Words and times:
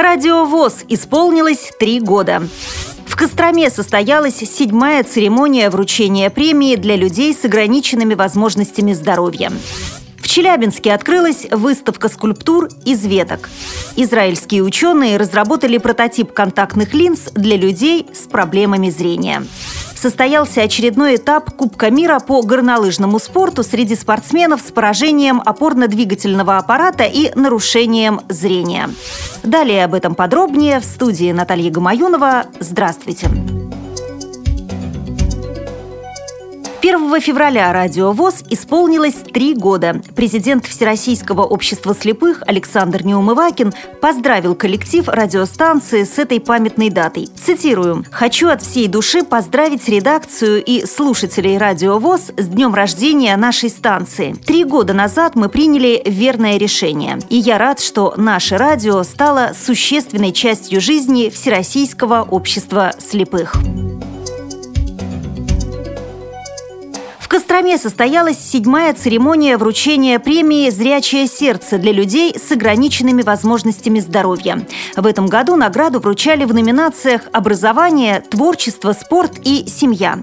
Радио 0.00 0.44
ВОЗ 0.44 0.84
исполнилось 0.88 1.72
три 1.76 1.98
года. 1.98 2.44
В 3.04 3.16
Костроме 3.16 3.68
состоялась 3.68 4.36
седьмая 4.36 5.02
церемония 5.02 5.70
вручения 5.70 6.30
премии 6.30 6.76
для 6.76 6.94
людей 6.94 7.34
с 7.34 7.44
ограниченными 7.44 8.14
возможностями 8.14 8.92
здоровья. 8.92 9.50
В 10.18 10.28
Челябинске 10.28 10.92
открылась 10.92 11.48
выставка 11.50 12.08
скульптур 12.08 12.68
из 12.84 13.04
веток. 13.06 13.50
Израильские 13.96 14.62
ученые 14.62 15.16
разработали 15.16 15.78
прототип 15.78 16.32
контактных 16.32 16.94
линз 16.94 17.32
для 17.34 17.56
людей 17.56 18.06
с 18.12 18.28
проблемами 18.28 18.90
зрения 18.90 19.42
состоялся 19.98 20.62
очередной 20.62 21.16
этап 21.16 21.50
Кубка 21.52 21.90
мира 21.90 22.18
по 22.20 22.42
горнолыжному 22.42 23.18
спорту 23.18 23.62
среди 23.62 23.96
спортсменов 23.96 24.60
с 24.60 24.70
поражением 24.70 25.42
опорно-двигательного 25.44 26.56
аппарата 26.58 27.04
и 27.04 27.32
нарушением 27.34 28.20
зрения. 28.28 28.90
Далее 29.42 29.84
об 29.84 29.94
этом 29.94 30.14
подробнее 30.14 30.80
в 30.80 30.84
студии 30.84 31.32
Наталья 31.32 31.70
Гамаюнова. 31.70 32.44
Здравствуйте! 32.60 33.26
Здравствуйте! 33.26 33.57
1 36.80 37.20
февраля 37.20 37.72
Радио 37.72 38.12
ВОЗ 38.12 38.44
исполнилось 38.50 39.14
три 39.14 39.54
года. 39.54 40.00
Президент 40.14 40.64
Всероссийского 40.64 41.42
общества 41.42 41.92
слепых 41.92 42.44
Александр 42.46 43.02
Неумывакин 43.04 43.74
поздравил 44.00 44.54
коллектив 44.54 45.08
радиостанции 45.08 46.04
с 46.04 46.20
этой 46.20 46.38
памятной 46.38 46.90
датой. 46.90 47.28
Цитирую. 47.34 48.04
«Хочу 48.12 48.48
от 48.48 48.62
всей 48.62 48.86
души 48.86 49.24
поздравить 49.24 49.88
редакцию 49.88 50.62
и 50.64 50.86
слушателей 50.86 51.58
Радио 51.58 51.98
ВОЗ 51.98 52.30
с 52.36 52.46
днем 52.46 52.72
рождения 52.74 53.36
нашей 53.36 53.70
станции. 53.70 54.36
Три 54.46 54.62
года 54.62 54.92
назад 54.92 55.34
мы 55.34 55.48
приняли 55.48 56.00
верное 56.06 56.58
решение. 56.58 57.18
И 57.28 57.36
я 57.36 57.58
рад, 57.58 57.80
что 57.80 58.14
наше 58.16 58.56
радио 58.56 59.02
стало 59.02 59.50
существенной 59.52 60.30
частью 60.30 60.80
жизни 60.80 61.28
Всероссийского 61.28 62.22
общества 62.22 62.92
слепых». 62.98 63.56
Костроме 67.38 67.78
состоялась 67.78 68.38
седьмая 68.38 68.92
церемония 68.94 69.58
вручения 69.58 70.18
премии 70.18 70.70
«Зрячее 70.70 71.28
сердце» 71.28 71.78
для 71.78 71.92
людей 71.92 72.34
с 72.36 72.50
ограниченными 72.50 73.22
возможностями 73.22 74.00
здоровья. 74.00 74.66
В 74.96 75.06
этом 75.06 75.28
году 75.28 75.54
награду 75.54 76.00
вручали 76.00 76.44
в 76.44 76.52
номинациях 76.52 77.22
«Образование», 77.32 78.20
«Творчество», 78.28 78.92
«Спорт» 78.92 79.38
и 79.44 79.68
«Семья». 79.68 80.18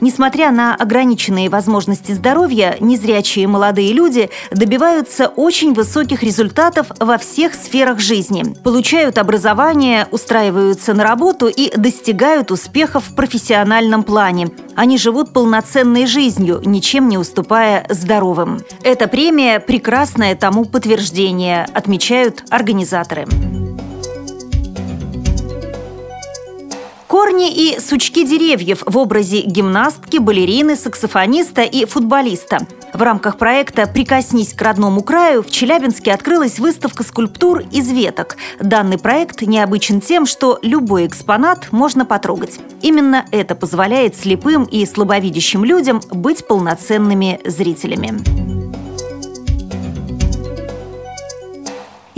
Несмотря 0.00 0.50
на 0.50 0.74
ограниченные 0.74 1.48
возможности 1.48 2.10
здоровья, 2.10 2.76
незрячие 2.80 3.46
молодые 3.46 3.92
люди 3.92 4.30
добиваются 4.50 5.28
очень 5.28 5.72
высоких 5.72 6.24
результатов 6.24 6.88
во 6.98 7.16
всех 7.16 7.54
сферах 7.54 8.00
жизни. 8.00 8.56
Получают 8.64 9.18
образование, 9.18 10.08
устраиваются 10.10 10.94
на 10.94 11.04
работу 11.04 11.46
и 11.46 11.76
достигают 11.76 12.50
успехов 12.50 13.04
в 13.08 13.14
профессиональном 13.14 14.02
плане. 14.02 14.48
Они 14.74 14.98
живут 14.98 15.32
полноценной 15.32 16.06
жизнью, 16.06 16.55
жизнью, 16.56 16.70
ничем 16.70 17.08
не 17.08 17.18
уступая 17.18 17.86
здоровым. 17.88 18.60
Эта 18.82 19.08
премия– 19.08 19.60
прекрасное 19.66 20.34
тому 20.34 20.64
подтверждение, 20.64 21.66
отмечают 21.74 22.44
организаторы. 22.50 23.26
Корни 27.06 27.50
и 27.50 27.80
сучки 27.80 28.26
деревьев 28.26 28.82
в 28.84 28.98
образе 28.98 29.40
гимнастки, 29.40 30.18
балерины, 30.18 30.76
саксофониста 30.76 31.62
и 31.62 31.86
футболиста. 31.86 32.58
В 32.96 33.02
рамках 33.02 33.36
проекта 33.36 33.86
«Прикоснись 33.86 34.54
к 34.54 34.62
родному 34.62 35.02
краю» 35.02 35.42
в 35.42 35.50
Челябинске 35.50 36.14
открылась 36.14 36.58
выставка 36.58 37.02
скульптур 37.02 37.62
из 37.70 37.90
веток. 37.90 38.38
Данный 38.58 38.96
проект 38.96 39.42
необычен 39.42 40.00
тем, 40.00 40.24
что 40.24 40.58
любой 40.62 41.06
экспонат 41.06 41.72
можно 41.72 42.06
потрогать. 42.06 42.58
Именно 42.80 43.26
это 43.32 43.54
позволяет 43.54 44.16
слепым 44.16 44.64
и 44.64 44.86
слабовидящим 44.86 45.62
людям 45.62 46.00
быть 46.10 46.46
полноценными 46.46 47.38
зрителями. 47.44 48.55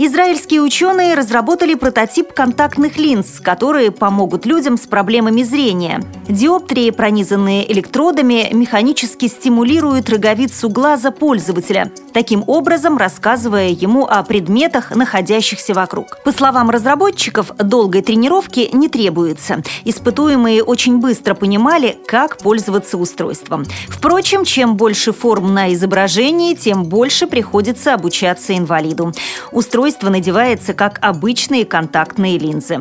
Израильские 0.01 0.61
ученые 0.61 1.13
разработали 1.13 1.73
прототип 1.73 2.31
контактных 2.31 2.95
линз, 2.95 3.41
которые 3.41 3.91
помогут 3.91 4.45
людям 4.45 4.77
с 4.77 4.87
проблемами 4.87 5.43
зрения. 5.43 6.01
Диоптрии, 6.29 6.89
пронизанные 6.91 7.69
электродами, 7.69 8.47
механически 8.53 9.27
стимулируют 9.27 10.09
роговицу 10.09 10.69
глаза 10.69 11.11
пользователя, 11.11 11.91
таким 12.13 12.45
образом 12.47 12.97
рассказывая 12.97 13.71
ему 13.71 14.05
о 14.05 14.23
предметах, 14.23 14.95
находящихся 14.95 15.73
вокруг. 15.73 16.19
По 16.23 16.31
словам 16.31 16.69
разработчиков, 16.69 17.51
долгой 17.57 18.01
тренировки 18.01 18.69
не 18.71 18.87
требуется. 18.87 19.63
Испытуемые 19.83 20.63
очень 20.63 20.99
быстро 20.99 21.33
понимали, 21.33 21.97
как 22.07 22.37
пользоваться 22.37 22.97
устройством. 22.97 23.65
Впрочем, 23.89 24.45
чем 24.45 24.77
больше 24.77 25.11
форм 25.11 25.53
на 25.53 25.73
изображении, 25.73 26.55
тем 26.55 26.85
больше 26.85 27.27
приходится 27.27 27.93
обучаться 27.95 28.57
инвалиду. 28.57 29.11
Устройство 29.51 29.88
устройство 29.89 30.09
надевается 30.11 30.75
как 30.75 30.99
обычные 31.01 31.65
контактные 31.65 32.37
линзы. 32.37 32.77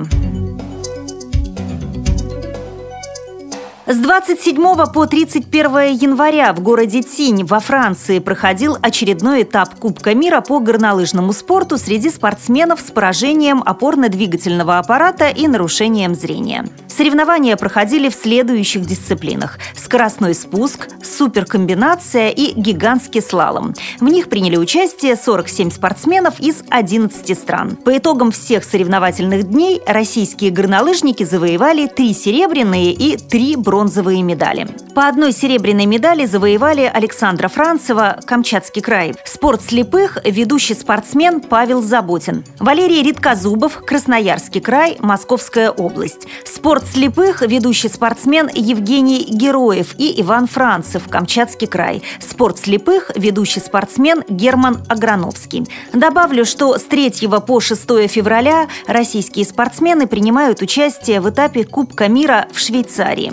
С 3.91 3.97
27 3.97 4.55
по 4.93 5.07
31 5.07 5.95
января 5.95 6.53
в 6.53 6.61
городе 6.61 7.03
Тинь 7.03 7.43
во 7.45 7.59
Франции 7.59 8.19
проходил 8.19 8.77
очередной 8.83 9.45
этап 9.45 9.77
Кубка 9.77 10.15
мира 10.15 10.43
по 10.43 10.61
горнолыжному 10.61 11.33
спорту 11.33 11.79
среди 11.79 12.11
спортсменов 12.11 12.81
с 12.81 12.91
поражением 12.91 13.63
опорно-двигательного 13.65 14.79
аппарата 14.79 15.31
и 15.31 15.49
нарушением 15.49 16.15
зрения. 16.15 16.69
Соревнования 16.87 17.57
проходили 17.57 18.11
в 18.11 18.15
следующих 18.15 18.85
дисциплинах– 18.85 19.59
скоростной 19.75 20.35
спуск, 20.35 20.89
суперкомбинация 21.03 22.29
и 22.29 22.53
гигантский 22.61 23.23
слалом. 23.23 23.73
В 24.01 24.05
них 24.05 24.29
приняли 24.29 24.59
участие 24.59 25.17
47 25.17 25.71
спортсменов 25.71 26.41
из 26.41 26.63
11 26.69 27.39
стран. 27.39 27.77
По 27.77 27.97
итогам 27.97 28.33
всех 28.33 28.65
соревновательных 28.65 29.45
дней 29.45 29.81
российские 29.87 30.51
горнолыжники 30.51 31.23
завоевали 31.23 31.87
три 31.87 32.13
серебряные 32.13 32.93
и 32.93 33.17
три 33.17 33.57
бронзовые 33.57 33.78
медали. 34.23 34.69
По 34.95 35.07
одной 35.07 35.33
серебряной 35.33 35.87
медали 35.87 36.27
завоевали 36.27 36.91
Александра 36.93 37.49
Францева, 37.49 38.19
Камчатский 38.27 38.83
край. 38.83 39.15
Спорт 39.25 39.63
слепых– 39.63 40.19
ведущий 40.25 40.75
спортсмен 40.75 41.41
Павел 41.41 41.83
Заботин. 41.83 42.45
Валерий 42.59 43.03
Риткозубов, 43.03 43.85
Красноярский 43.85 44.61
край, 44.61 44.97
Московская 45.01 45.71
область. 45.71 46.27
Спорт 46.45 46.85
слепых– 46.87 47.43
ведущий 47.47 47.89
спортсмен 47.89 48.51
Евгений 48.53 49.25
Героев 49.29 49.95
и 49.99 50.21
Иван 50.21 50.49
Францев, 50.49 51.09
Камчатский 51.09 51.69
край. 51.69 52.03
Спорт 52.21 52.59
слепых– 52.59 53.13
ведущий 53.15 53.61
спортсмен 53.61 54.25
Герман 54.29 54.83
Аграновский. 54.89 55.67
Добавлю, 55.93 56.45
что 56.45 56.77
с 56.79 56.83
3 56.83 57.29
по 57.47 57.61
6 57.61 58.09
февраля 58.09 58.69
российские 58.87 59.45
спортсмены 59.45 60.07
принимают 60.07 60.63
участие 60.63 61.21
в 61.21 61.31
этапе 61.31 61.65
Кубка 61.65 62.09
мира 62.09 62.49
в 62.53 62.59
Швейцарии. 62.59 63.33